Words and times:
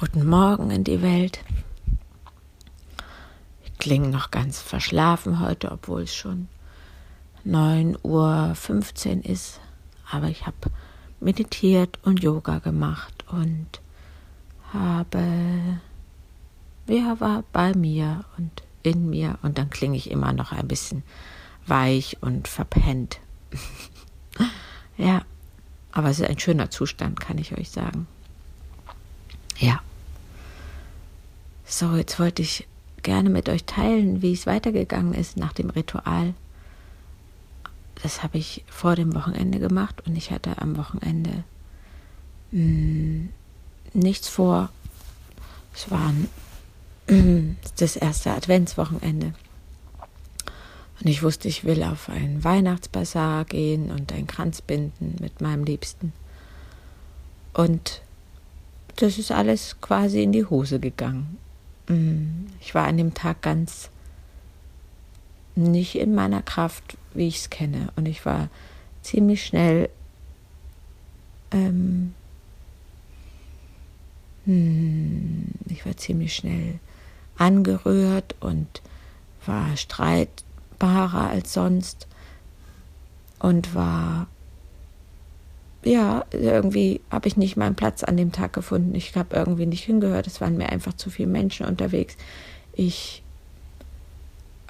Guten 0.00 0.28
Morgen 0.28 0.70
in 0.70 0.84
die 0.84 1.02
Welt. 1.02 1.40
Ich 3.64 3.76
klinge 3.78 4.06
noch 4.06 4.30
ganz 4.30 4.62
verschlafen 4.62 5.40
heute, 5.40 5.72
obwohl 5.72 6.02
es 6.02 6.14
schon 6.14 6.46
9.15 7.44 9.16
Uhr 9.16 9.26
ist. 9.26 9.58
Aber 10.08 10.28
ich 10.28 10.46
habe 10.46 10.56
meditiert 11.18 11.98
und 12.04 12.22
Yoga 12.22 12.60
gemacht 12.60 13.24
und 13.28 13.66
habe, 14.72 15.80
ja, 16.86 17.18
war 17.18 17.42
bei 17.52 17.74
mir 17.74 18.24
und 18.36 18.62
in 18.84 19.10
mir 19.10 19.40
und 19.42 19.58
dann 19.58 19.68
klinge 19.68 19.96
ich 19.96 20.12
immer 20.12 20.32
noch 20.32 20.52
ein 20.52 20.68
bisschen 20.68 21.02
weich 21.66 22.18
und 22.20 22.46
verpennt. 22.46 23.18
ja, 24.96 25.22
aber 25.90 26.10
es 26.10 26.20
ist 26.20 26.28
ein 26.28 26.38
schöner 26.38 26.70
Zustand, 26.70 27.18
kann 27.18 27.38
ich 27.38 27.58
euch 27.58 27.70
sagen. 27.70 28.06
Ja. 29.58 29.80
So, 31.78 31.94
jetzt 31.94 32.18
wollte 32.18 32.42
ich 32.42 32.66
gerne 33.04 33.30
mit 33.30 33.48
euch 33.48 33.62
teilen, 33.62 34.20
wie 34.20 34.32
es 34.32 34.48
weitergegangen 34.48 35.14
ist 35.14 35.36
nach 35.36 35.52
dem 35.52 35.70
Ritual. 35.70 36.34
Das 38.02 38.24
habe 38.24 38.36
ich 38.36 38.64
vor 38.66 38.96
dem 38.96 39.14
Wochenende 39.14 39.60
gemacht 39.60 40.02
und 40.04 40.16
ich 40.16 40.32
hatte 40.32 40.60
am 40.60 40.76
Wochenende 40.76 41.44
mh, 42.50 42.62
hm, 42.62 43.28
nichts 43.92 44.28
vor. 44.28 44.70
Es 45.72 45.88
war 45.88 46.12
das 47.78 47.94
erste 47.94 48.32
Adventswochenende. 48.32 49.34
Und 51.00 51.06
ich 51.06 51.22
wusste, 51.22 51.46
ich 51.46 51.62
will 51.62 51.84
auf 51.84 52.08
einen 52.08 52.42
Weihnachtsbasar 52.42 53.44
gehen 53.44 53.92
und 53.92 54.12
einen 54.12 54.26
Kranz 54.26 54.62
binden 54.62 55.14
mit 55.20 55.40
meinem 55.40 55.62
Liebsten. 55.62 56.12
Und 57.54 58.02
das 58.96 59.16
ist 59.16 59.30
alles 59.30 59.80
quasi 59.80 60.24
in 60.24 60.32
die 60.32 60.44
Hose 60.44 60.80
gegangen. 60.80 61.38
Mm, 61.88 62.46
ich 62.60 62.74
war 62.74 62.86
an 62.86 62.96
dem 62.96 63.14
Tag 63.14 63.42
ganz 63.42 63.90
nicht 65.54 65.96
in 65.96 66.14
meiner 66.14 66.42
Kraft, 66.42 66.96
wie 67.14 67.26
ich 67.26 67.38
es 67.38 67.50
kenne. 67.50 67.88
Und 67.96 68.06
ich 68.06 68.24
war 68.24 68.48
ziemlich 69.02 69.44
schnell 69.44 69.90
ähm, 71.50 72.14
hm, 74.44 75.44
ich 75.68 75.84
war 75.84 75.96
ziemlich 75.96 76.34
schnell 76.34 76.78
angerührt 77.36 78.34
und 78.40 78.82
war 79.44 79.76
streitbarer 79.76 81.28
als 81.28 81.52
sonst 81.52 82.06
und 83.38 83.74
war 83.74 84.26
ja, 85.84 86.24
irgendwie 86.32 87.00
habe 87.10 87.28
ich 87.28 87.36
nicht 87.36 87.56
meinen 87.56 87.76
Platz 87.76 88.02
an 88.02 88.16
dem 88.16 88.32
Tag 88.32 88.52
gefunden. 88.52 88.94
Ich 88.94 89.14
habe 89.14 89.36
irgendwie 89.36 89.66
nicht 89.66 89.84
hingehört. 89.84 90.26
Es 90.26 90.40
waren 90.40 90.56
mir 90.56 90.70
einfach 90.70 90.94
zu 90.94 91.10
viele 91.10 91.28
Menschen 91.28 91.66
unterwegs. 91.66 92.16
Ich 92.72 93.22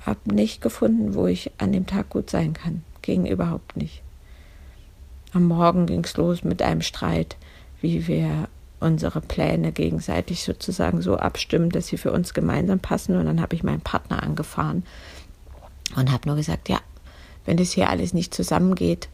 habe 0.05 0.35
nicht 0.35 0.61
gefunden, 0.61 1.15
wo 1.15 1.27
ich 1.27 1.51
an 1.59 1.73
dem 1.73 1.87
Tag 1.87 2.11
gut 2.11 2.31
sein 2.31 2.53
kann. 2.53 2.83
Ging 3.03 3.27
überhaupt 3.27 3.77
nicht. 3.77 4.03
Am 5.33 5.45
Morgen 5.45 5.87
ging 5.87 6.05
es 6.05 6.17
los 6.17 6.45
mit 6.45 6.63
einem 6.63 6.83
Streit, 6.83 7.37
wie 7.81 8.07
wir 8.07 8.49
unsere 8.81 9.21
Pläne 9.21 9.73
gegenseitig 9.73 10.45
sozusagen 10.45 11.03
so 11.03 11.17
abstimmen, 11.17 11.71
dass 11.71 11.89
sie 11.89 11.99
für 11.99 12.13
uns 12.13 12.33
gemeinsam 12.33 12.79
passen. 12.79 13.17
Und 13.17 13.27
dann 13.27 13.41
habe 13.41 13.55
ich 13.55 13.63
meinen 13.63 13.81
Partner 13.81 14.23
angefahren 14.23 14.85
und 15.97 16.13
habe 16.13 16.29
nur 16.29 16.37
gesagt, 16.37 16.69
ja, 16.69 16.81
wenn 17.45 17.57
das 17.57 17.73
hier 17.73 17.89
alles 17.91 18.13
nicht 18.15 18.35
zusammengeht, 18.35 19.09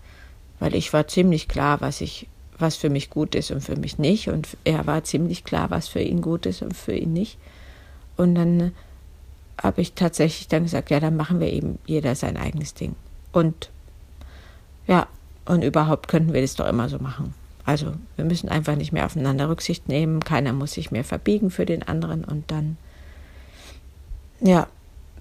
weil 0.60 0.74
ich 0.74 0.92
war 0.92 1.08
ziemlich 1.08 1.48
klar, 1.48 1.80
was 1.80 2.00
ich, 2.00 2.28
was 2.58 2.76
für 2.76 2.90
mich 2.90 3.10
gut 3.10 3.34
ist 3.34 3.50
und 3.50 3.60
für 3.60 3.76
mich 3.76 3.98
nicht. 3.98 4.28
Und 4.28 4.56
er 4.64 4.86
war 4.86 5.04
ziemlich 5.04 5.44
klar, 5.44 5.70
was 5.70 5.88
für 5.88 6.00
ihn 6.00 6.22
gut 6.22 6.46
ist 6.46 6.62
und 6.62 6.74
für 6.74 6.94
ihn 6.94 7.12
nicht. 7.12 7.38
Und 8.16 8.34
dann 8.34 8.72
habe 9.62 9.80
ich 9.80 9.94
tatsächlich 9.94 10.48
dann 10.48 10.64
gesagt, 10.64 10.90
ja, 10.90 11.00
dann 11.00 11.16
machen 11.16 11.40
wir 11.40 11.52
eben 11.52 11.78
jeder 11.86 12.14
sein 12.14 12.36
eigenes 12.36 12.74
Ding. 12.74 12.94
Und 13.32 13.70
ja, 14.86 15.06
und 15.46 15.62
überhaupt 15.62 16.08
könnten 16.08 16.32
wir 16.32 16.42
das 16.42 16.54
doch 16.54 16.66
immer 16.66 16.88
so 16.88 16.98
machen. 16.98 17.34
Also 17.64 17.94
wir 18.16 18.24
müssen 18.24 18.48
einfach 18.48 18.76
nicht 18.76 18.92
mehr 18.92 19.06
aufeinander 19.06 19.48
Rücksicht 19.48 19.88
nehmen, 19.88 20.20
keiner 20.20 20.52
muss 20.52 20.72
sich 20.72 20.90
mehr 20.90 21.04
verbiegen 21.04 21.50
für 21.50 21.64
den 21.64 21.82
anderen 21.82 22.24
und 22.24 22.50
dann, 22.50 22.76
ja, 24.40 24.66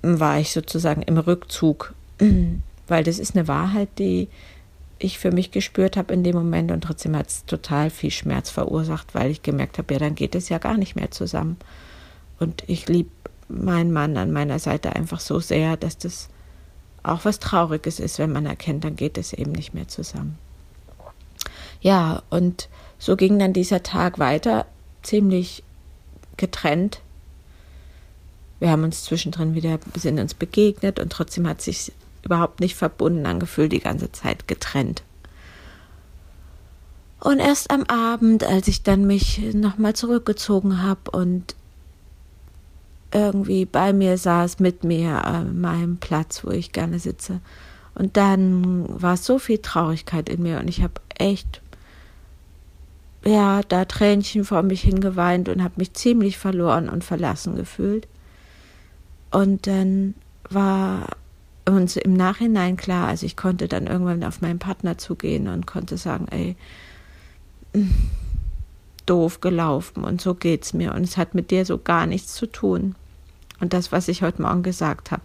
war 0.01 0.39
ich 0.39 0.51
sozusagen 0.51 1.01
im 1.03 1.17
Rückzug, 1.17 1.94
weil 2.88 3.03
das 3.05 3.19
ist 3.19 3.35
eine 3.35 3.47
Wahrheit, 3.47 3.88
die 3.97 4.27
ich 5.03 5.19
für 5.19 5.31
mich 5.31 5.51
gespürt 5.51 5.97
habe 5.97 6.13
in 6.13 6.23
dem 6.23 6.35
Moment 6.35 6.71
und 6.71 6.81
trotzdem 6.81 7.15
hat 7.15 7.27
es 7.27 7.45
total 7.45 7.89
viel 7.89 8.11
Schmerz 8.11 8.49
verursacht, 8.49 9.13
weil 9.13 9.31
ich 9.31 9.43
gemerkt 9.43 9.77
habe, 9.77 9.93
ja, 9.93 9.99
dann 9.99 10.15
geht 10.15 10.33
es 10.33 10.49
ja 10.49 10.57
gar 10.57 10.77
nicht 10.77 10.95
mehr 10.95 11.11
zusammen. 11.11 11.57
Und 12.39 12.63
ich 12.67 12.87
liebe 12.87 13.09
meinen 13.49 13.91
Mann 13.91 14.17
an 14.17 14.31
meiner 14.31 14.59
Seite 14.59 14.95
einfach 14.95 15.19
so 15.19 15.39
sehr, 15.39 15.77
dass 15.77 15.97
das 15.97 16.29
auch 17.03 17.25
was 17.25 17.39
Trauriges 17.39 17.99
ist, 17.99 18.17
wenn 18.17 18.31
man 18.31 18.45
erkennt, 18.45 18.85
dann 18.85 18.95
geht 18.95 19.17
es 19.17 19.33
eben 19.33 19.51
nicht 19.51 19.73
mehr 19.73 19.89
zusammen. 19.89 20.37
Ja, 21.81 22.23
und 22.29 22.69
so 22.97 23.17
ging 23.17 23.37
dann 23.39 23.51
dieser 23.51 23.83
Tag 23.83 24.19
weiter, 24.19 24.65
ziemlich 25.01 25.63
getrennt. 26.37 27.01
Wir 28.59 28.69
haben 28.69 28.85
uns 28.85 29.03
zwischendrin 29.03 29.53
wieder, 29.53 29.79
sind 29.95 30.17
uns 30.17 30.33
begegnet 30.33 30.99
und 30.99 31.11
trotzdem 31.11 31.45
hat 31.45 31.61
sich 31.61 31.91
überhaupt 32.23 32.59
nicht 32.59 32.75
verbunden 32.75 33.25
angefühlt, 33.25 33.72
die 33.72 33.79
ganze 33.79 34.11
Zeit 34.11 34.47
getrennt. 34.47 35.03
Und 37.19 37.39
erst 37.39 37.72
am 37.72 37.84
Abend, 37.84 38.44
als 38.44 38.67
ich 38.67 38.84
dann 38.84 39.06
mich 39.06 39.39
nochmal 39.53 39.94
zurückgezogen 39.94 40.81
habe 40.81 41.12
und 41.12 41.56
irgendwie 43.13 43.66
bei 43.66 43.94
mir 43.94 44.17
saß, 44.17 44.59
mit 44.59 44.83
mir 44.83 45.25
an 45.25 45.62
meinem 45.62 45.97
Platz, 45.97 46.44
wo 46.44 46.50
ich 46.50 46.72
gerne 46.72 47.00
sitze. 47.00 47.39
Und 47.95 48.17
dann 48.17 48.85
war 49.01 49.17
so 49.17 49.39
viel 49.39 49.59
Traurigkeit 49.59 50.28
in 50.28 50.41
mir 50.41 50.59
und 50.59 50.67
ich 50.67 50.81
habe 50.81 50.95
echt 51.17 51.62
ja, 53.25 53.62
da 53.63 53.85
Tränchen 53.85 54.44
vor 54.44 54.63
mich 54.63 54.81
hingeweint 54.81 55.50
und 55.50 55.63
habe 55.63 55.75
mich 55.78 55.94
ziemlich 55.94 56.38
verloren 56.38 56.89
und 56.89 57.03
verlassen 57.03 57.56
gefühlt. 57.56 58.07
Und 59.31 59.66
dann 59.67 60.16
war 60.50 61.07
uns 61.66 61.96
im 61.96 62.13
Nachhinein 62.13 62.78
klar, 62.78 63.07
also 63.07 63.25
ich 63.25 63.38
konnte 63.38 63.68
dann 63.68 63.88
irgendwann 63.88 64.24
auf 64.24 64.41
meinen 64.41 64.59
Partner 64.59 64.97
zugehen 64.97 65.47
und 65.47 65.66
konnte 65.66 65.97
sagen, 65.97 66.28
ey, 66.29 66.56
doof 69.06 69.41
gelaufen 69.41 70.03
und 70.03 70.22
so 70.22 70.34
geht's 70.35 70.74
mir 70.74 70.94
und 70.94 71.03
es 71.03 71.18
hat 71.18 71.35
mit 71.35 71.51
dir 71.51 71.66
so 71.66 71.78
gar 71.78 72.06
nichts 72.06 72.34
zu 72.34 72.47
tun. 72.47 72.96
Und 73.59 73.74
das, 73.74 73.91
was 73.91 74.07
ich 74.07 74.24
heute 74.24 74.41
Morgen 74.41 74.63
gesagt 74.63 75.12
habe, 75.12 75.22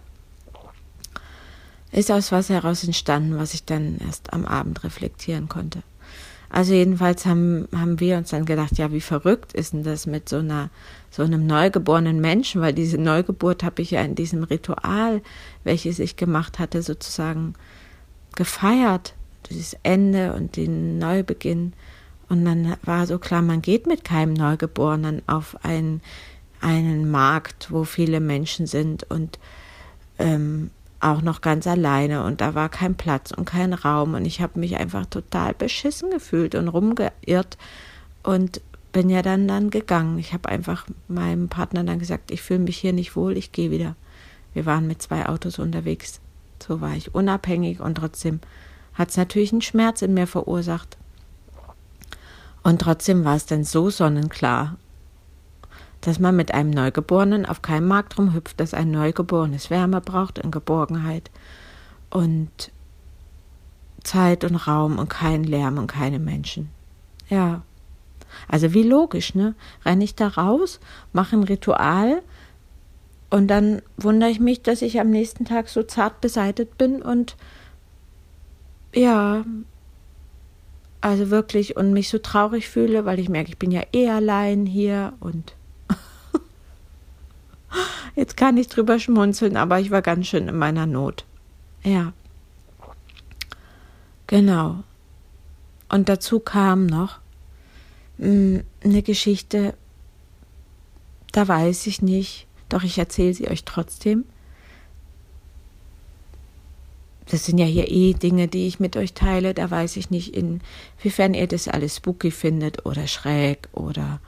ist 1.91 2.11
aus 2.11 2.31
was 2.31 2.49
heraus 2.49 2.83
entstanden, 2.83 3.37
was 3.37 3.53
ich 3.53 3.65
dann 3.65 3.97
erst 3.97 4.31
am 4.33 4.45
Abend 4.45 4.83
reflektieren 4.83 5.49
konnte. 5.49 5.81
Also 6.49 6.73
jedenfalls 6.73 7.25
haben, 7.25 7.67
haben 7.75 7.99
wir 7.99 8.17
uns 8.17 8.31
dann 8.31 8.45
gedacht, 8.45 8.77
ja, 8.77 8.91
wie 8.91 9.01
verrückt 9.01 9.53
ist 9.53 9.73
denn 9.73 9.83
das 9.83 10.07
mit 10.07 10.27
so 10.27 10.37
einer, 10.37 10.71
so 11.11 11.21
einem 11.21 11.45
neugeborenen 11.45 12.19
Menschen, 12.19 12.61
weil 12.61 12.73
diese 12.73 12.97
Neugeburt 12.97 13.63
habe 13.63 13.81
ich 13.83 13.91
ja 13.91 14.01
in 14.01 14.15
diesem 14.15 14.43
Ritual, 14.43 15.21
welches 15.63 15.99
ich 15.99 16.15
gemacht 16.15 16.57
hatte, 16.57 16.81
sozusagen 16.81 17.53
gefeiert, 18.35 19.13
dieses 19.49 19.75
Ende 19.83 20.33
und 20.33 20.55
den 20.55 20.97
Neubeginn. 20.97 21.73
Und 22.29 22.45
dann 22.45 22.77
war 22.83 23.05
so 23.05 23.19
klar, 23.19 23.41
man 23.41 23.61
geht 23.61 23.85
mit 23.85 24.03
keinem 24.03 24.33
Neugeborenen 24.33 25.21
auf 25.27 25.63
einen, 25.63 26.01
einen 26.61 27.09
Markt, 27.11 27.71
wo 27.71 27.83
viele 27.83 28.19
Menschen 28.19 28.65
sind. 28.65 29.03
Und 29.09 29.39
ähm, 30.17 30.71
auch 30.99 31.21
noch 31.21 31.41
ganz 31.41 31.65
alleine 31.65 32.23
und 32.23 32.41
da 32.41 32.55
war 32.55 32.69
kein 32.69 32.95
Platz 32.95 33.31
und 33.31 33.45
kein 33.45 33.73
Raum 33.73 34.15
und 34.15 34.25
ich 34.25 34.41
habe 34.41 34.59
mich 34.59 34.77
einfach 34.77 35.05
total 35.05 35.53
beschissen 35.53 36.09
gefühlt 36.11 36.55
und 36.55 36.67
rumgeirrt 36.67 37.57
und 38.23 38.61
bin 38.91 39.09
ja 39.09 39.21
dann 39.21 39.47
dann 39.47 39.69
gegangen. 39.69 40.19
Ich 40.19 40.33
habe 40.33 40.49
einfach 40.49 40.85
meinem 41.07 41.47
Partner 41.47 41.83
dann 41.83 41.99
gesagt, 41.99 42.31
ich 42.31 42.41
fühle 42.41 42.59
mich 42.59 42.77
hier 42.77 42.93
nicht 42.93 43.15
wohl, 43.15 43.37
ich 43.37 43.51
gehe 43.51 43.71
wieder. 43.71 43.95
Wir 44.53 44.65
waren 44.65 44.87
mit 44.87 45.01
zwei 45.01 45.27
Autos 45.27 45.59
unterwegs. 45.59 46.19
So 46.61 46.81
war 46.81 46.95
ich 46.95 47.15
unabhängig 47.15 47.79
und 47.79 47.95
trotzdem 47.95 48.39
hat 48.93 49.09
es 49.09 49.17
natürlich 49.17 49.51
einen 49.51 49.61
Schmerz 49.61 50.01
in 50.01 50.13
mir 50.13 50.27
verursacht. 50.27 50.97
Und 52.63 52.81
trotzdem 52.81 53.23
war 53.23 53.35
es 53.35 53.45
dann 53.45 53.63
so 53.63 53.89
sonnenklar 53.89 54.77
dass 56.01 56.19
man 56.19 56.35
mit 56.35 56.53
einem 56.53 56.69
Neugeborenen 56.69 57.45
auf 57.45 57.61
keinem 57.61 57.87
Markt 57.87 58.17
rumhüpft, 58.17 58.59
dass 58.59 58.73
ein 58.73 58.91
Neugeborenes 58.91 59.69
Wärme 59.69 60.01
braucht 60.01 60.39
und 60.39 60.51
Geborgenheit 60.51 61.29
und 62.09 62.71
Zeit 64.03 64.43
und 64.43 64.55
Raum 64.55 64.97
und 64.97 65.09
keinen 65.09 65.43
Lärm 65.43 65.77
und 65.77 65.87
keine 65.87 66.19
Menschen. 66.19 66.69
Ja. 67.27 67.61
Also 68.47 68.73
wie 68.73 68.83
logisch, 68.83 69.35
ne? 69.35 69.55
Renne 69.85 70.03
ich 70.03 70.15
da 70.15 70.27
raus, 70.27 70.79
mache 71.13 71.35
ein 71.35 71.43
Ritual 71.43 72.21
und 73.29 73.47
dann 73.47 73.81
wundere 73.97 74.29
ich 74.29 74.39
mich, 74.39 74.61
dass 74.61 74.81
ich 74.81 74.99
am 74.99 75.09
nächsten 75.09 75.45
Tag 75.45 75.67
so 75.69 75.83
zart 75.83 76.21
beseitet 76.21 76.77
bin 76.77 77.01
und 77.01 77.35
ja, 78.93 79.43
also 81.01 81.29
wirklich 81.29 81.77
und 81.77 81.93
mich 81.93 82.09
so 82.09 82.17
traurig 82.17 82.69
fühle, 82.69 83.05
weil 83.05 83.19
ich 83.19 83.29
merke, 83.29 83.49
ich 83.49 83.57
bin 83.57 83.71
ja 83.71 83.83
eh 83.93 84.09
allein 84.09 84.65
hier 84.65 85.13
und 85.19 85.53
Jetzt 88.15 88.37
kann 88.37 88.57
ich 88.57 88.67
drüber 88.67 88.99
schmunzeln, 88.99 89.57
aber 89.57 89.79
ich 89.79 89.91
war 89.91 90.01
ganz 90.01 90.27
schön 90.27 90.47
in 90.47 90.57
meiner 90.57 90.85
Not. 90.85 91.25
Ja. 91.83 92.13
Genau. 94.27 94.83
Und 95.89 96.07
dazu 96.07 96.39
kam 96.39 96.85
noch 96.85 97.19
mh, 98.17 98.25
hm, 98.27 98.63
eine 98.83 99.01
Geschichte, 99.01 99.73
da 101.31 101.47
weiß 101.47 101.87
ich 101.87 102.01
nicht, 102.01 102.47
doch 102.69 102.83
ich 102.83 102.97
erzähle 102.97 103.33
sie 103.33 103.49
euch 103.49 103.63
trotzdem. 103.63 104.25
Das 107.29 107.45
sind 107.45 107.59
ja 107.59 107.65
hier 107.65 107.89
eh 107.89 108.13
Dinge, 108.13 108.47
die 108.47 108.67
ich 108.67 108.79
mit 108.79 108.97
euch 108.97 109.13
teile. 109.13 109.53
Da 109.53 109.69
weiß 109.69 109.97
ich 109.97 110.09
nicht, 110.09 110.35
inwiefern 110.35 111.35
ihr 111.35 111.47
das 111.47 111.67
alles 111.67 111.97
spooky 111.97 112.31
findet 112.31 112.87
oder 112.87 113.05
schräg 113.05 113.69
oder 113.71 114.19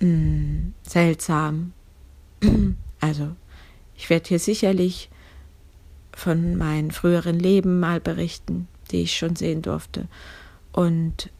mh, 0.00 0.06
hm, 0.06 0.74
seltsam. 0.82 1.72
Also, 3.02 3.34
ich 3.96 4.10
werde 4.10 4.28
hier 4.28 4.38
sicherlich 4.38 5.08
von 6.12 6.56
meinen 6.56 6.90
früheren 6.90 7.38
Leben 7.38 7.80
mal 7.80 7.98
berichten, 7.98 8.68
die 8.90 9.02
ich 9.02 9.16
schon 9.16 9.36
sehen 9.36 9.62
durfte. 9.62 10.06
Und 10.70 11.30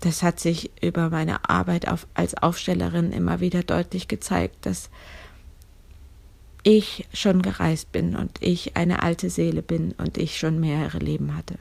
das 0.00 0.22
hat 0.22 0.38
sich 0.38 0.70
über 0.82 1.10
meine 1.10 1.48
Arbeit 1.48 1.88
auf, 1.88 2.06
als 2.14 2.34
Aufstellerin 2.34 3.10
immer 3.10 3.40
wieder 3.40 3.62
deutlich 3.62 4.06
gezeigt, 4.06 4.66
dass 4.66 4.90
ich 6.62 7.08
schon 7.12 7.42
gereist 7.42 7.90
bin 7.92 8.14
und 8.14 8.38
ich 8.40 8.76
eine 8.76 9.02
alte 9.02 9.30
Seele 9.30 9.62
bin 9.62 9.92
und 9.92 10.18
ich 10.18 10.38
schon 10.38 10.60
mehrere 10.60 10.98
Leben 10.98 11.34
hatte. 11.34 11.58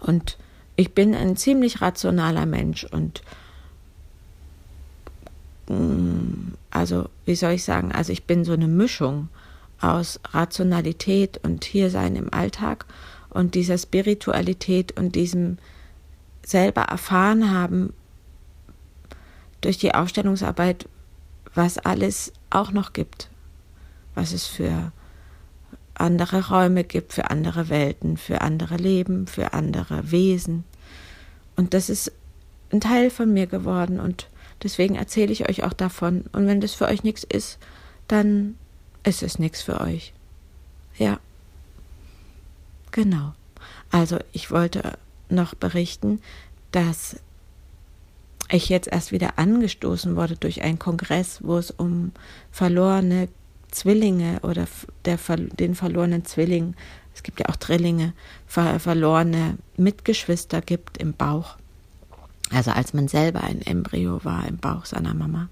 Und 0.00 0.36
ich 0.74 0.92
bin 0.92 1.14
ein 1.14 1.36
ziemlich 1.36 1.80
rationaler 1.80 2.46
Mensch 2.46 2.84
und 2.84 3.22
also, 6.70 7.08
wie 7.24 7.34
soll 7.34 7.52
ich 7.52 7.64
sagen, 7.64 7.92
also 7.92 8.12
ich 8.12 8.24
bin 8.24 8.44
so 8.44 8.52
eine 8.52 8.68
Mischung 8.68 9.28
aus 9.80 10.20
Rationalität 10.30 11.40
und 11.42 11.64
Hiersein 11.64 12.16
im 12.16 12.32
Alltag 12.32 12.86
und 13.30 13.54
dieser 13.54 13.76
Spiritualität 13.76 14.96
und 14.96 15.14
diesem 15.14 15.58
selber 16.44 16.82
erfahren 16.82 17.50
haben 17.50 17.92
durch 19.60 19.78
die 19.78 19.94
Aufstellungsarbeit, 19.94 20.88
was 21.54 21.78
alles 21.78 22.32
auch 22.50 22.70
noch 22.70 22.92
gibt, 22.92 23.28
was 24.14 24.32
es 24.32 24.46
für 24.46 24.92
andere 25.94 26.48
Räume 26.48 26.84
gibt, 26.84 27.12
für 27.12 27.30
andere 27.30 27.68
Welten, 27.68 28.16
für 28.16 28.42
andere 28.42 28.76
Leben, 28.76 29.26
für 29.26 29.54
andere 29.54 30.10
Wesen. 30.10 30.64
Und 31.56 31.74
das 31.74 31.88
ist 31.88 32.12
ein 32.70 32.80
Teil 32.80 33.10
von 33.10 33.32
mir 33.32 33.46
geworden 33.46 33.98
und 33.98 34.28
deswegen 34.62 34.94
erzähle 34.94 35.32
ich 35.32 35.48
euch 35.48 35.64
auch 35.64 35.72
davon. 35.72 36.24
Und 36.32 36.46
wenn 36.46 36.60
das 36.60 36.74
für 36.74 36.86
euch 36.86 37.02
nichts 37.02 37.24
ist, 37.24 37.58
dann 38.08 38.56
ist 39.04 39.22
es 39.22 39.38
nichts 39.38 39.62
für 39.62 39.80
euch. 39.80 40.12
Ja. 40.96 41.18
Genau. 42.90 43.34
Also 43.90 44.18
ich 44.32 44.50
wollte 44.50 44.98
noch 45.28 45.54
berichten, 45.54 46.20
dass 46.72 47.16
ich 48.50 48.68
jetzt 48.68 48.88
erst 48.88 49.12
wieder 49.12 49.38
angestoßen 49.38 50.16
wurde 50.16 50.36
durch 50.36 50.62
einen 50.62 50.78
Kongress, 50.78 51.40
wo 51.42 51.56
es 51.58 51.70
um 51.70 52.12
verlorene 52.50 53.28
Zwillinge 53.70 54.40
oder 54.42 54.66
der, 55.04 55.18
den 55.36 55.74
verlorenen 55.74 56.24
Zwilling, 56.24 56.74
es 57.14 57.22
gibt 57.22 57.40
ja 57.40 57.46
auch 57.48 57.56
Drillinge, 57.56 58.12
ver, 58.46 58.78
verlorene 58.78 59.58
Mitgeschwister 59.76 60.60
gibt 60.60 60.98
im 60.98 61.12
Bauch. 61.12 61.56
Also 62.50 62.70
als 62.70 62.94
man 62.94 63.08
selber 63.08 63.42
ein 63.42 63.60
Embryo 63.62 64.24
war 64.24 64.46
im 64.46 64.58
Bauch 64.58 64.84
seiner 64.84 65.14
Mama. 65.14 65.48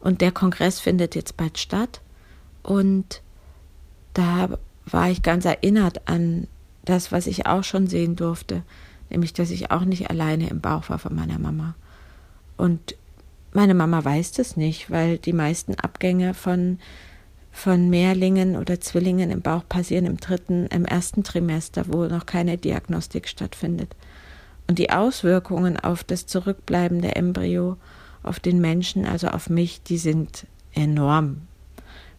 Und 0.00 0.20
der 0.20 0.32
Kongress 0.32 0.80
findet 0.80 1.14
jetzt 1.14 1.36
bald 1.36 1.58
statt. 1.58 2.00
Und 2.62 3.22
da 4.14 4.58
war 4.86 5.10
ich 5.10 5.22
ganz 5.22 5.44
erinnert 5.44 6.08
an 6.08 6.48
das, 6.84 7.12
was 7.12 7.26
ich 7.26 7.46
auch 7.46 7.64
schon 7.64 7.86
sehen 7.86 8.16
durfte, 8.16 8.62
nämlich 9.08 9.32
dass 9.32 9.50
ich 9.50 9.70
auch 9.70 9.84
nicht 9.84 10.10
alleine 10.10 10.48
im 10.48 10.60
Bauch 10.60 10.88
war 10.88 10.98
von 10.98 11.14
meiner 11.14 11.38
Mama. 11.38 11.74
Und 12.56 12.96
meine 13.52 13.74
Mama 13.74 14.04
weiß 14.04 14.32
das 14.32 14.56
nicht, 14.56 14.90
weil 14.90 15.18
die 15.18 15.32
meisten 15.32 15.74
Abgänge 15.74 16.34
von 16.34 16.78
von 17.52 17.90
Mehrlingen 17.90 18.56
oder 18.56 18.80
Zwillingen 18.80 19.30
im 19.30 19.42
Bauch 19.42 19.64
passieren 19.68 20.06
im 20.06 20.18
dritten, 20.18 20.66
im 20.66 20.84
ersten 20.84 21.24
Trimester, 21.24 21.84
wo 21.88 22.04
noch 22.04 22.24
keine 22.24 22.56
Diagnostik 22.56 23.28
stattfindet. 23.28 23.94
Und 24.70 24.78
die 24.78 24.90
Auswirkungen 24.90 25.78
auf 25.78 26.04
das 26.04 26.26
zurückbleibende 26.26 27.16
Embryo, 27.16 27.76
auf 28.22 28.38
den 28.38 28.60
Menschen, 28.60 29.04
also 29.04 29.26
auf 29.26 29.50
mich, 29.50 29.82
die 29.82 29.98
sind 29.98 30.46
enorm. 30.72 31.40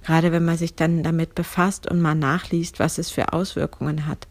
Gerade 0.04 0.34
wenn 0.34 0.44
man 0.44 0.58
sich 0.58 0.76
dann 0.76 1.02
damit 1.02 1.34
befasst 1.34 1.90
und 1.90 2.02
mal 2.02 2.14
nachliest, 2.14 2.78
was 2.78 2.98
es 2.98 3.10
für 3.10 3.32
Auswirkungen 3.32 4.06
hat. 4.06 4.28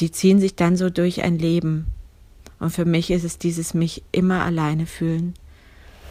Die 0.00 0.10
ziehen 0.10 0.38
sich 0.38 0.54
dann 0.54 0.76
so 0.76 0.90
durch 0.90 1.22
ein 1.22 1.38
Leben. 1.38 1.86
Und 2.58 2.72
für 2.72 2.84
mich 2.84 3.10
ist 3.10 3.24
es 3.24 3.38
dieses 3.38 3.72
mich 3.72 4.02
immer 4.12 4.44
alleine 4.44 4.84
fühlen. 4.84 5.32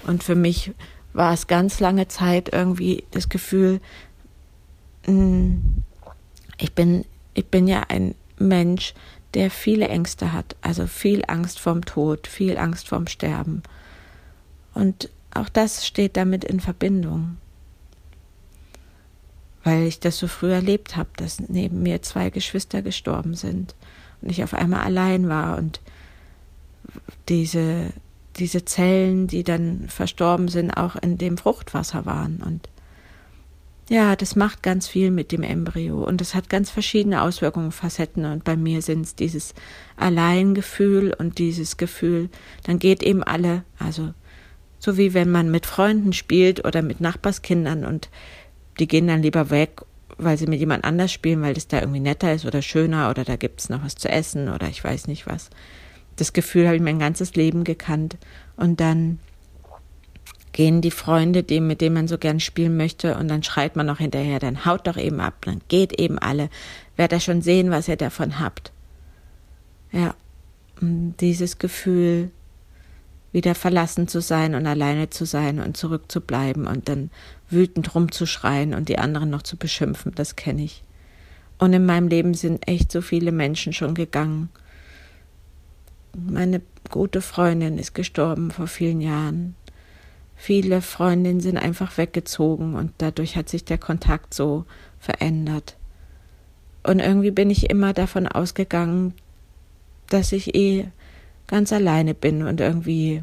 Und 0.07 0.23
für 0.23 0.33
mich 0.33 0.71
war 1.13 1.31
es 1.31 1.45
ganz 1.45 1.79
lange 1.79 2.07
Zeit 2.07 2.51
irgendwie 2.51 3.03
das 3.11 3.29
Gefühl, 3.29 3.79
hm, 5.05 5.83
ich 6.57 6.73
bin, 6.73 7.05
ich 7.35 7.45
bin 7.45 7.67
ja 7.67 7.83
ein 7.87 8.15
Mensch, 8.39 8.95
der 9.33 9.49
viele 9.49 9.87
Ängste 9.87 10.33
hat, 10.33 10.55
also 10.61 10.87
viel 10.87 11.23
Angst 11.27 11.59
vorm 11.59 11.85
Tod, 11.85 12.27
viel 12.27 12.57
Angst 12.57 12.87
vorm 12.89 13.07
Sterben. 13.07 13.63
Und 14.73 15.09
auch 15.33 15.49
das 15.49 15.85
steht 15.85 16.17
damit 16.17 16.43
in 16.43 16.59
Verbindung. 16.59 17.37
Weil 19.63 19.83
ich 19.83 19.99
das 19.99 20.17
so 20.17 20.27
früh 20.27 20.51
erlebt 20.51 20.97
habe, 20.97 21.09
dass 21.17 21.39
neben 21.39 21.83
mir 21.83 22.01
zwei 22.01 22.29
Geschwister 22.29 22.81
gestorben 22.81 23.35
sind 23.35 23.75
und 24.21 24.29
ich 24.29 24.43
auf 24.43 24.53
einmal 24.53 24.81
allein 24.81 25.29
war 25.29 25.57
und 25.57 25.81
diese 27.29 27.93
diese 28.37 28.65
Zellen, 28.65 29.27
die 29.27 29.43
dann 29.43 29.85
verstorben 29.87 30.47
sind, 30.47 30.71
auch 30.71 30.95
in 30.95 31.17
dem 31.17 31.37
Fruchtwasser 31.37 32.05
waren. 32.05 32.41
Und 32.45 32.69
ja, 33.91 34.15
das 34.15 34.37
macht 34.37 34.63
ganz 34.63 34.87
viel 34.87 35.11
mit 35.11 35.33
dem 35.33 35.43
Embryo 35.43 36.01
und 36.01 36.21
es 36.21 36.33
hat 36.33 36.49
ganz 36.49 36.69
verschiedene 36.69 37.21
Auswirkungen, 37.23 37.73
Facetten. 37.73 38.23
Und 38.23 38.45
bei 38.45 38.55
mir 38.55 38.81
sind 38.81 39.01
es 39.01 39.15
dieses 39.15 39.53
Alleingefühl 39.97 41.13
und 41.13 41.39
dieses 41.39 41.75
Gefühl, 41.75 42.29
dann 42.63 42.79
geht 42.79 43.03
eben 43.03 43.21
alle, 43.21 43.65
also 43.77 44.13
so 44.79 44.97
wie 44.97 45.13
wenn 45.13 45.29
man 45.29 45.51
mit 45.51 45.65
Freunden 45.65 46.13
spielt 46.13 46.63
oder 46.63 46.81
mit 46.81 47.01
Nachbarskindern 47.01 47.83
und 47.83 48.09
die 48.79 48.87
gehen 48.87 49.07
dann 49.07 49.23
lieber 49.23 49.49
weg, 49.49 49.81
weil 50.17 50.37
sie 50.37 50.47
mit 50.47 50.61
jemand 50.61 50.85
anders 50.85 51.11
spielen, 51.11 51.41
weil 51.41 51.53
das 51.53 51.67
da 51.67 51.81
irgendwie 51.81 51.99
netter 51.99 52.33
ist 52.33 52.45
oder 52.45 52.61
schöner 52.61 53.09
oder 53.09 53.25
da 53.25 53.35
gibt's 53.35 53.67
noch 53.67 53.83
was 53.83 53.95
zu 53.95 54.07
essen 54.07 54.47
oder 54.47 54.69
ich 54.69 54.81
weiß 54.81 55.07
nicht 55.07 55.27
was 55.27 55.49
das 56.15 56.33
Gefühl 56.33 56.67
habe 56.67 56.75
ich 56.75 56.81
mein 56.81 56.99
ganzes 56.99 57.35
Leben 57.35 57.63
gekannt. 57.63 58.17
Und 58.55 58.79
dann 58.79 59.19
gehen 60.51 60.81
die 60.81 60.91
Freunde, 60.91 61.43
dem, 61.43 61.67
mit 61.67 61.81
denen 61.81 61.95
man 61.95 62.07
so 62.07 62.17
gern 62.17 62.39
spielen 62.39 62.77
möchte, 62.77 63.17
und 63.17 63.27
dann 63.27 63.43
schreit 63.43 63.75
man 63.75 63.85
noch 63.85 63.99
hinterher, 63.99 64.39
dann 64.39 64.65
haut 64.65 64.87
doch 64.87 64.97
eben 64.97 65.19
ab, 65.19 65.35
dann 65.41 65.61
geht 65.67 65.99
eben 65.99 66.19
alle. 66.19 66.49
Werdet 66.95 67.17
ihr 67.17 67.21
schon 67.21 67.41
sehen, 67.41 67.71
was 67.71 67.87
ihr 67.87 67.95
davon 67.95 68.39
habt. 68.39 68.71
Ja, 69.91 70.15
dieses 70.81 71.57
Gefühl, 71.57 72.31
wieder 73.31 73.55
verlassen 73.55 74.07
zu 74.07 74.19
sein 74.19 74.55
und 74.55 74.65
alleine 74.65 75.09
zu 75.09 75.25
sein 75.25 75.59
und 75.59 75.77
zurückzubleiben 75.77 76.67
und 76.67 76.89
dann 76.89 77.09
wütend 77.49 77.95
rumzuschreien 77.95 78.73
und 78.73 78.89
die 78.89 78.99
anderen 78.99 79.29
noch 79.29 79.41
zu 79.41 79.55
beschimpfen, 79.55 80.13
das 80.15 80.35
kenne 80.35 80.63
ich. 80.63 80.83
Und 81.57 81.71
in 81.73 81.85
meinem 81.85 82.07
Leben 82.07 82.33
sind 82.33 82.67
echt 82.67 82.91
so 82.91 83.01
viele 83.01 83.31
Menschen 83.31 83.71
schon 83.71 83.93
gegangen 83.93 84.49
meine 86.15 86.61
gute 86.89 87.21
Freundin 87.21 87.77
ist 87.77 87.93
gestorben 87.93 88.51
vor 88.51 88.67
vielen 88.67 89.01
Jahren. 89.01 89.55
Viele 90.43 90.81
Freundinnen 90.81 91.39
sind 91.39 91.59
einfach 91.59 91.99
weggezogen 91.99 92.73
und 92.73 92.93
dadurch 92.97 93.35
hat 93.35 93.47
sich 93.47 93.63
der 93.63 93.77
Kontakt 93.77 94.33
so 94.33 94.65
verändert. 94.97 95.77
Und 96.81 96.97
irgendwie 96.97 97.29
bin 97.29 97.51
ich 97.51 97.69
immer 97.69 97.93
davon 97.93 98.27
ausgegangen, 98.27 99.13
dass 100.09 100.31
ich 100.31 100.55
eh 100.55 100.87
ganz 101.45 101.71
alleine 101.71 102.15
bin 102.15 102.41
und 102.41 102.59
irgendwie 102.59 103.21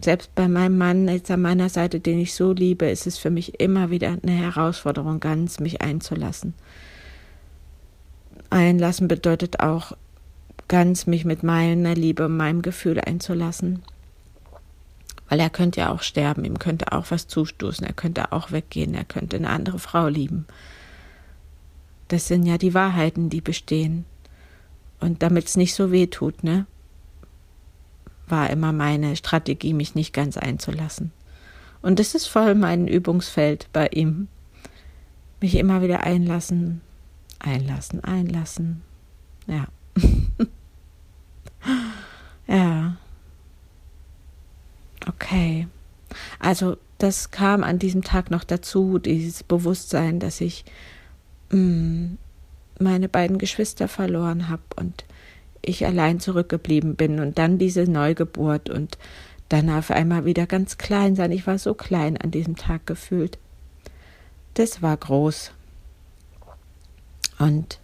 selbst 0.00 0.32
bei 0.36 0.46
meinem 0.46 0.78
Mann 0.78 1.08
jetzt 1.08 1.28
an 1.32 1.42
meiner 1.42 1.68
Seite, 1.70 1.98
den 1.98 2.20
ich 2.20 2.34
so 2.34 2.52
liebe, 2.52 2.88
ist 2.88 3.08
es 3.08 3.18
für 3.18 3.30
mich 3.30 3.58
immer 3.58 3.90
wieder 3.90 4.16
eine 4.22 4.30
Herausforderung, 4.30 5.18
ganz 5.18 5.58
mich 5.58 5.82
einzulassen. 5.82 6.54
Einlassen 8.48 9.08
bedeutet 9.08 9.58
auch 9.58 9.96
ganz 10.68 11.08
mich 11.08 11.24
mit 11.24 11.42
meiner 11.42 11.96
Liebe, 11.96 12.28
meinem 12.28 12.62
Gefühl 12.62 13.00
einzulassen. 13.00 13.82
Weil 15.28 15.40
er 15.40 15.50
könnte 15.50 15.80
ja 15.80 15.90
auch 15.90 16.02
sterben, 16.02 16.44
ihm 16.44 16.58
könnte 16.58 16.92
auch 16.92 17.10
was 17.10 17.26
zustoßen, 17.26 17.84
er 17.86 17.92
könnte 17.92 18.32
auch 18.32 18.52
weggehen, 18.52 18.94
er 18.94 19.04
könnte 19.04 19.36
eine 19.36 19.50
andere 19.50 19.78
Frau 19.78 20.06
lieben. 20.06 20.46
Das 22.08 22.28
sind 22.28 22.46
ja 22.46 22.58
die 22.58 22.74
Wahrheiten, 22.74 23.28
die 23.28 23.40
bestehen. 23.40 24.04
Und 25.00 25.22
damit 25.22 25.46
es 25.46 25.56
nicht 25.56 25.74
so 25.74 25.90
weh 25.90 26.06
tut, 26.06 26.44
ne? 26.44 26.66
war 28.28 28.50
immer 28.50 28.72
meine 28.72 29.16
Strategie, 29.16 29.72
mich 29.72 29.94
nicht 29.94 30.12
ganz 30.12 30.36
einzulassen. 30.36 31.12
Und 31.82 31.98
das 31.98 32.14
ist 32.14 32.26
voll 32.26 32.54
mein 32.54 32.88
Übungsfeld 32.88 33.68
bei 33.72 33.88
ihm. 33.88 34.28
Mich 35.40 35.54
immer 35.54 35.82
wieder 35.82 36.02
einlassen, 36.02 36.80
einlassen, 37.38 38.02
einlassen. 38.02 38.82
Ja. 39.46 39.66
Okay. 45.36 45.68
Also 46.38 46.78
das 46.98 47.30
kam 47.30 47.62
an 47.62 47.78
diesem 47.78 48.02
Tag 48.02 48.30
noch 48.30 48.44
dazu, 48.44 48.98
dieses 48.98 49.42
Bewusstsein, 49.42 50.18
dass 50.18 50.40
ich 50.40 50.64
mh, 51.50 51.58
mm, 51.58 52.18
meine 52.78 53.08
beiden 53.08 53.38
Geschwister 53.38 53.88
verloren 53.88 54.48
habe 54.48 54.62
und 54.76 55.04
ich 55.62 55.84
allein 55.84 56.20
zurückgeblieben 56.20 56.94
bin 56.94 57.20
und 57.20 57.38
dann 57.38 57.58
diese 57.58 57.84
Neugeburt 57.84 58.70
und 58.70 58.98
dann 59.48 59.68
auf 59.70 59.90
einmal 59.90 60.24
wieder 60.24 60.46
ganz 60.46 60.78
klein 60.78 61.16
sein. 61.16 61.32
Ich 61.32 61.46
war 61.46 61.58
so 61.58 61.74
klein 61.74 62.16
an 62.16 62.30
diesem 62.30 62.56
Tag 62.56 62.86
gefühlt. 62.86 63.38
Das 64.54 64.80
war 64.80 64.96
groß. 64.96 65.52
Und 67.38 67.78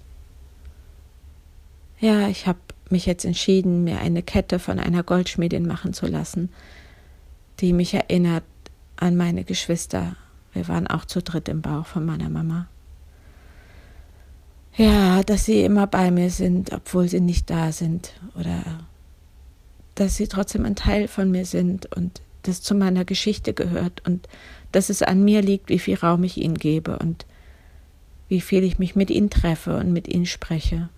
ja, 2.01 2.29
ich 2.29 2.47
habe 2.47 2.59
mich 2.89 3.07
jetzt 3.07 3.25
entschieden, 3.25 3.85
mir 3.85 3.99
eine 3.99 4.23
Kette 4.23 4.59
von 4.59 4.79
einer 4.79 5.03
Goldschmiedin 5.03 5.67
machen 5.67 5.93
zu 5.93 6.07
lassen, 6.07 6.51
die 7.61 7.73
mich 7.73 7.95
erinnert 7.95 8.45
an 8.97 9.17
meine 9.17 9.45
Geschwister. 9.45 10.17
Wir 10.53 10.69
waren 10.69 10.87
auch 10.87 11.05
zu 11.05 11.23
dritt 11.23 11.49
im 11.49 11.63
Bauch 11.63 11.87
von 11.87 12.05
meiner 12.05 12.29
Mama. 12.29 12.69
Ja, 14.77 15.23
dass 15.23 15.45
sie 15.45 15.63
immer 15.63 15.87
bei 15.87 16.11
mir 16.11 16.31
sind, 16.31 16.73
obwohl 16.73 17.09
sie 17.09 17.21
nicht 17.21 17.51
da 17.51 17.73
sind. 17.73 18.15
Oder 18.35 18.63
dass 19.95 20.17
sie 20.17 20.29
trotzdem 20.29 20.65
ein 20.65 20.77
Teil 20.77 21.09
von 21.09 21.31
mir 21.31 21.45
sind 21.45 21.95
und 21.95 22.23
das 22.43 22.63
zu 22.63 22.75
meiner 22.75 23.05
Geschichte 23.05 23.53
gehört 23.53 24.07
und 24.07 24.29
dass 24.73 24.89
es 24.89 25.03
an 25.03 25.23
mir 25.25 25.43
liegt, 25.43 25.69
wie 25.69 25.79
viel 25.79 25.97
Raum 25.97 26.25
ich 26.25 26.39
ihnen 26.39 26.57
gebe 26.57 26.99
und 26.99 27.27
wie 28.29 28.41
viel 28.41 28.65
ich 28.65 28.79
mich 28.79 28.97
mit 28.97 29.11
ihnen 29.11 29.31
treffe 29.31 29.77
und 29.77 29.93
mit 29.93 30.09
ihnen 30.09 30.27
spreche. 30.27 30.89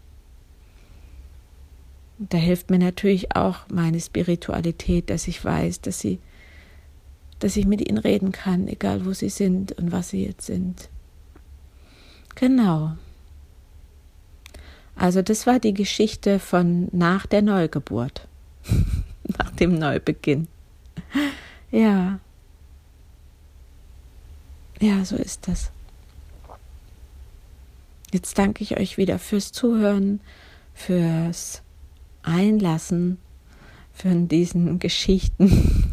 Da 2.18 2.38
hilft 2.38 2.70
mir 2.70 2.78
natürlich 2.78 3.34
auch 3.34 3.68
meine 3.68 4.00
Spiritualität, 4.00 5.10
dass 5.10 5.26
ich 5.26 5.44
weiß, 5.44 5.80
dass 5.80 5.98
sie, 5.98 6.20
dass 7.44 7.58
ich 7.58 7.66
mit 7.66 7.86
ihnen 7.86 7.98
reden 7.98 8.32
kann, 8.32 8.68
egal 8.68 9.04
wo 9.04 9.12
sie 9.12 9.28
sind 9.28 9.72
und 9.72 9.92
was 9.92 10.08
sie 10.08 10.24
jetzt 10.24 10.46
sind. 10.46 10.88
Genau. 12.36 12.96
Also 14.96 15.20
das 15.20 15.46
war 15.46 15.58
die 15.58 15.74
Geschichte 15.74 16.38
von 16.38 16.88
nach 16.92 17.26
der 17.26 17.42
Neugeburt, 17.42 18.26
nach 19.38 19.50
dem 19.50 19.78
Neubeginn. 19.78 20.48
Ja. 21.70 22.18
Ja, 24.80 25.04
so 25.04 25.16
ist 25.16 25.46
das. 25.46 25.70
Jetzt 28.10 28.38
danke 28.38 28.64
ich 28.64 28.78
euch 28.78 28.96
wieder 28.96 29.18
fürs 29.18 29.52
Zuhören, 29.52 30.20
fürs 30.72 31.60
Einlassen, 32.22 33.18
für 33.92 34.14
diesen 34.14 34.78
Geschichten. 34.78 35.84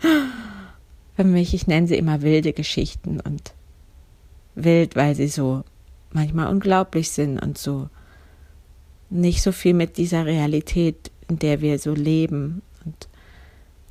Für 1.16 1.24
mich, 1.24 1.54
ich 1.54 1.66
nenne 1.66 1.86
sie 1.86 1.96
immer 1.96 2.22
wilde 2.22 2.52
Geschichten 2.52 3.20
und 3.20 3.54
wild, 4.54 4.96
weil 4.96 5.14
sie 5.14 5.28
so 5.28 5.64
manchmal 6.10 6.48
unglaublich 6.48 7.10
sind 7.10 7.38
und 7.38 7.58
so 7.58 7.88
nicht 9.10 9.42
so 9.42 9.52
viel 9.52 9.74
mit 9.74 9.96
dieser 9.96 10.26
Realität, 10.26 11.10
in 11.28 11.38
der 11.38 11.60
wir 11.60 11.78
so 11.78 11.94
leben 11.94 12.62
und 12.84 13.08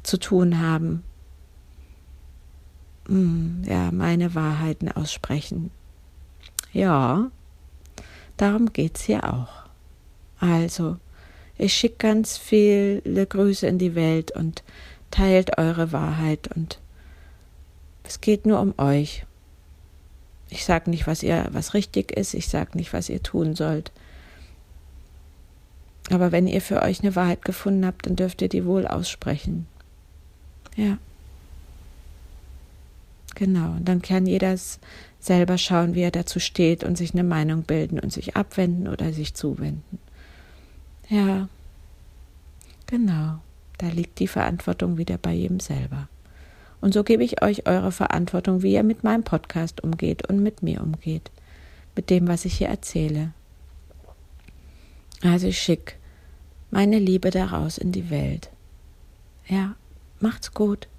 zu 0.04 0.18
tun 0.18 0.60
haben. 0.60 1.04
Hm, 3.08 3.64
ja, 3.66 3.92
meine 3.92 4.36
Wahrheiten 4.36 4.92
aussprechen. 4.92 5.72
Ja, 6.74 7.32
darum 8.38 8.74
geht 8.74 8.98
es 8.98 9.04
hier 9.04 9.24
auch. 9.24 9.64
Also, 10.40 10.98
ich 11.58 11.74
schicke 11.74 11.98
ganz 12.00 12.38
viele 12.38 13.26
Grüße 13.26 13.68
in 13.68 13.78
die 13.78 13.96
Welt 13.96 14.32
und 14.32 14.64
teilt 15.12 15.58
eure 15.58 15.92
Wahrheit 15.92 16.50
und 16.56 16.80
es 18.04 18.22
geht 18.22 18.46
nur 18.46 18.60
um 18.60 18.74
euch. 18.78 19.26
Ich 20.50 20.66
sage 20.66 20.90
nicht, 20.90 21.08
was 21.08 21.24
ihr, 21.24 21.48
was 21.52 21.74
richtig 21.74 22.12
ist, 22.12 22.34
ich 22.34 22.48
sage 22.48 22.78
nicht, 22.78 22.94
was 22.94 23.10
ihr 23.10 23.24
tun 23.24 23.56
sollt. 23.56 23.92
Aber 26.12 26.32
wenn 26.32 26.48
ihr 26.48 26.62
für 26.62 26.82
euch 26.82 27.02
eine 27.02 27.16
Wahrheit 27.16 27.44
gefunden 27.44 27.86
habt, 27.86 28.06
dann 28.06 28.16
dürft 28.16 28.42
ihr 28.42 28.50
die 28.50 28.66
wohl 28.66 28.86
aussprechen. 28.86 29.68
Ja. 30.76 30.98
Genau. 33.36 33.72
Und 33.72 33.86
dann 33.86 34.02
kann 34.02 34.28
jeder 34.28 34.56
selber 35.20 35.58
schauen, 35.58 35.96
wie 35.96 36.02
er 36.02 36.12
dazu 36.12 36.40
steht 36.40 36.84
und 36.84 36.98
sich 36.98 37.14
eine 37.14 37.24
Meinung 37.24 37.64
bilden 37.64 38.00
und 38.00 38.12
sich 38.12 38.36
abwenden 38.36 38.88
oder 38.88 39.14
sich 39.14 39.34
zuwenden. 39.34 39.98
Ja. 41.10 41.48
Genau. 42.88 43.40
Da 43.78 43.88
liegt 43.88 44.20
die 44.20 44.28
Verantwortung 44.28 44.98
wieder 44.98 45.18
bei 45.18 45.32
jedem 45.32 45.60
selber. 45.60 46.10
Und 46.84 46.94
so 46.94 47.06
gebe 47.06 47.24
ich 47.24 47.42
euch 47.42 47.66
eure 47.66 47.94
Verantwortung, 47.94 48.62
wie 48.62 48.74
ihr 48.74 48.84
mit 48.84 49.06
meinem 49.06 49.24
Podcast 49.24 49.82
umgeht 49.82 50.28
und 50.28 50.44
mit 50.44 50.64
mir 50.64 50.82
umgeht. 50.82 51.32
Mit 51.96 52.10
dem, 52.10 52.28
was 52.28 52.44
ich 52.44 52.56
hier 52.56 52.68
erzähle. 52.68 53.32
Also 55.22 55.50
schick 55.54 55.98
meine 56.72 57.00
Liebe 57.00 57.30
daraus 57.30 57.78
in 57.78 57.94
die 57.94 58.10
Welt. 58.10 58.50
Ja, 59.48 59.76
macht's 60.20 60.54
gut. 60.54 60.90